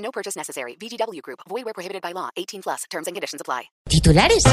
No 0.00 0.10
purchase 0.10 0.36
necessary. 0.36 0.76
VGW 0.80 1.20
Group. 1.22 1.40
Void 1.48 1.64
where 1.64 1.74
prohibited 1.74 2.02
by 2.02 2.12
law. 2.12 2.30
18 2.36 2.62
plus. 2.62 2.84
Terms 2.90 3.06
and 3.06 3.14
conditions 3.14 3.40
apply. 3.40 3.70
Titulares. 3.88 4.44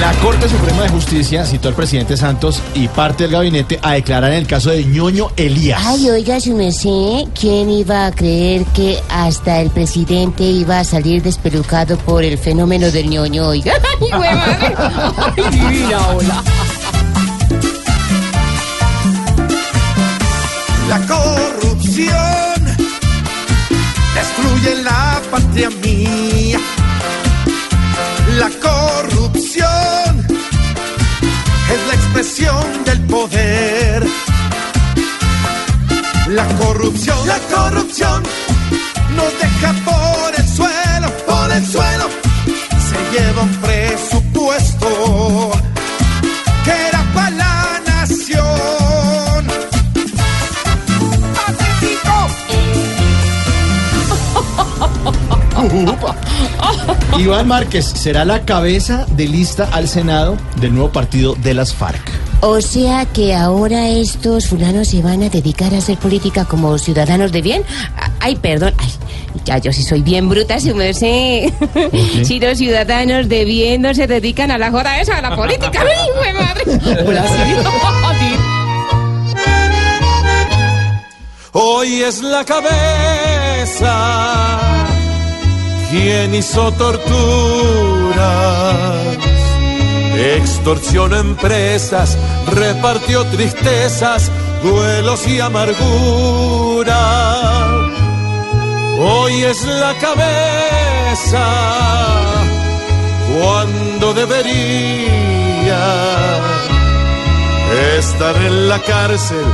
La 0.00 0.12
Corte 0.22 0.48
Suprema 0.48 0.82
de 0.84 0.88
Justicia 0.90 1.44
citó 1.44 1.68
al 1.68 1.74
presidente 1.74 2.16
Santos 2.16 2.60
y 2.74 2.88
parte 2.88 3.24
del 3.24 3.32
gabinete 3.32 3.78
a 3.82 3.92
declarar 3.92 4.32
en 4.32 4.38
el 4.38 4.46
caso 4.46 4.70
de 4.70 4.84
ñoño 4.84 5.30
Elías. 5.36 5.80
Ay, 5.84 6.10
oiga, 6.10 6.40
su 6.40 6.54
merced, 6.54 7.28
¿quién 7.38 7.70
iba 7.70 8.06
a 8.06 8.12
creer 8.12 8.64
que 8.74 9.00
hasta 9.08 9.60
el 9.60 9.70
presidente 9.70 10.42
iba 10.44 10.80
a 10.80 10.84
salir 10.84 11.22
despelucado 11.22 11.96
por 11.98 12.22
el 12.24 12.38
fenómeno 12.38 12.90
del 12.90 13.08
ñoño? 13.08 13.48
Oiga, 13.48 13.74
ay. 14.00 14.08
Ay, 15.36 15.50
divina, 15.50 16.08
hola. 16.08 16.44
La 20.88 21.06
corrupción 21.94 22.64
destruye 24.14 24.82
la 24.82 25.22
patria 25.30 25.70
mía. 25.70 26.58
La 28.36 28.50
corrupción 28.50 30.26
es 31.72 31.86
la 31.88 31.94
expresión 31.94 32.84
del 32.84 33.00
poder. 33.06 34.04
La 36.28 36.46
corrupción, 36.56 37.28
la 37.28 37.38
corrupción 37.54 38.22
nos 39.14 39.38
deja 39.38 39.72
por 39.84 40.34
el 40.36 40.43
Iván 57.18 57.48
Márquez 57.48 57.86
será 57.86 58.24
la 58.24 58.44
cabeza 58.44 59.06
de 59.10 59.26
lista 59.26 59.68
al 59.72 59.88
Senado 59.88 60.36
del 60.60 60.74
nuevo 60.74 60.90
partido 60.90 61.34
de 61.34 61.54
las 61.54 61.74
FARC. 61.74 62.02
O 62.40 62.60
sea 62.60 63.06
que 63.06 63.34
ahora 63.34 63.88
estos 63.88 64.48
fulanos 64.48 64.88
se 64.88 65.00
van 65.00 65.22
a 65.22 65.30
dedicar 65.30 65.72
a 65.74 65.78
hacer 65.78 65.96
política 65.96 66.44
como 66.44 66.76
ciudadanos 66.78 67.32
de 67.32 67.40
bien. 67.40 67.62
Ay, 68.20 68.36
perdón. 68.36 68.74
Ay, 68.78 68.90
ya 69.44 69.58
yo 69.58 69.72
sí 69.72 69.82
soy 69.82 70.02
bien 70.02 70.28
bruta, 70.28 70.60
su 70.60 70.74
merced. 70.74 71.52
Si 72.24 72.38
los 72.40 72.58
ciudadanos 72.58 73.28
de 73.28 73.44
bien 73.44 73.82
no 73.82 73.94
se 73.94 74.06
dedican 74.06 74.50
a 74.50 74.58
la 74.58 74.70
joda 74.70 75.00
esa, 75.00 75.16
a 75.18 75.22
la 75.22 75.34
política. 75.34 75.70
Ay, 75.82 76.08
güey, 76.16 76.32
madre. 76.34 76.64
Hola, 77.06 77.24
sí. 77.26 77.54
Hoy 81.52 82.02
es 82.02 82.20
la 82.20 82.44
cabeza 82.44 83.94
quien 85.94 86.34
hizo 86.34 86.72
torturas, 86.72 88.18
extorsionó 90.36 91.16
empresas, 91.16 92.18
repartió 92.52 93.24
tristezas, 93.26 94.28
duelos 94.62 95.24
y 95.28 95.38
amargura. 95.38 96.98
Hoy 98.98 99.44
es 99.44 99.64
la 99.66 99.94
cabeza 99.94 101.46
cuando 103.36 104.14
debería 104.14 105.44
Estar 107.98 108.36
en 108.36 108.68
la 108.68 108.78
cárcel 108.80 109.44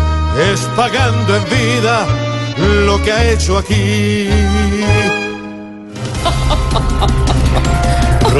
es 0.52 0.60
pagando 0.76 1.36
en 1.36 1.44
vida 1.44 2.06
lo 2.86 3.02
que 3.02 3.12
ha 3.12 3.30
hecho 3.30 3.56
aquí. 3.56 4.28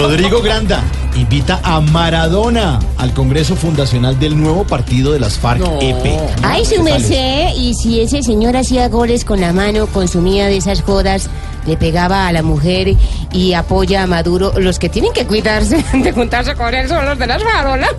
Rodrigo 0.01 0.41
Granda 0.41 0.83
invita 1.15 1.61
a 1.63 1.79
Maradona 1.79 2.79
al 2.97 3.13
Congreso 3.13 3.55
Fundacional 3.55 4.19
del 4.19 4.35
nuevo 4.41 4.67
partido 4.67 5.13
de 5.13 5.21
las 5.21 5.39
FARC 5.39 5.61
EP. 5.83 6.19
Ay, 6.43 6.65
su 6.65 6.83
merced, 6.83 7.55
y 7.55 7.75
si 7.75 8.01
ese 8.01 8.23
señor 8.23 8.57
hacía 8.57 8.89
goles 8.89 9.27
con 9.27 9.43
la 9.43 9.53
mano, 9.53 9.87
consumía 9.89 10.47
de 10.47 10.57
esas 10.57 10.81
jodas, 10.81 11.29
le 11.67 11.77
pegaba 11.77 12.27
a 12.29 12.33
la 12.33 12.43
mujer 12.43 12.97
y 13.31 13.53
apoya 13.53 14.03
a 14.03 14.07
Maduro, 14.07 14.55
los 14.57 14.79
que 14.79 14.89
tienen 14.89 15.13
que 15.13 15.27
cuidarse 15.27 15.85
de 15.93 16.13
juntarse 16.13 16.55
con 16.55 16.73
él 16.73 16.89
son 16.89 17.05
los 17.05 17.19
de 17.19 17.27
las 17.27 17.43
farolas. 17.43 17.91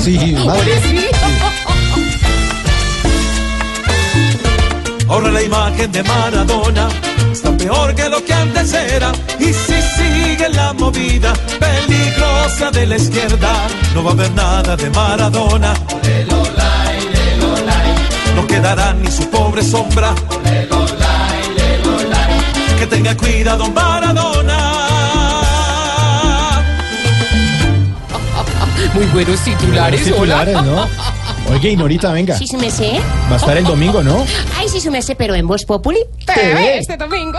Sí, 0.00 0.36
madre. 0.46 0.72
Ahora 5.08 5.30
la 5.30 5.42
imagen 5.42 5.90
de 5.90 6.02
Maradona 6.02 6.88
está 7.34 7.50
peor 7.56 7.94
que 7.94 8.08
lo 8.08 8.24
que 8.24 8.32
antes 8.32 8.72
era. 8.72 9.10
Y 9.40 9.52
si 9.52 9.78
sigue 9.96 10.48
la 10.50 10.72
movida 10.72 11.32
peligrosa 11.58 12.70
de 12.70 12.86
la 12.86 12.96
izquierda, 12.96 13.52
no 13.94 14.04
va 14.04 14.10
a 14.10 14.14
haber 14.14 14.30
nada 14.32 14.76
de 14.76 14.88
Maradona. 14.90 15.74
No 18.36 18.46
quedará 18.46 18.94
ni 18.94 19.10
su 19.10 19.28
pobre 19.30 19.62
sombra. 19.62 20.14
Que 22.78 22.86
tenga 22.86 23.16
cuidado 23.16 23.68
Maradona. 23.70 24.58
Muy 28.94 29.06
buenos 29.06 29.40
titulares, 29.40 30.00
Buenos 30.02 30.18
titulares, 30.20 30.62
¿no? 30.62 30.88
Oye, 31.50 31.70
y 31.70 31.76
Norita, 31.76 32.12
venga. 32.12 32.36
Sí, 32.36 32.46
su 32.46 32.56
merced. 32.56 32.94
Va 33.30 33.34
a 33.34 33.36
estar 33.36 33.56
el 33.56 33.64
domingo, 33.64 34.02
¿no? 34.02 34.24
Ay, 34.58 34.68
sí, 34.68 34.80
su 34.80 34.90
merced, 34.90 35.14
pero 35.16 35.34
en 35.34 35.46
Voz 35.46 35.64
Populi. 35.64 35.98
TV. 36.26 36.78
Este 36.78 36.96
domingo. 36.96 37.38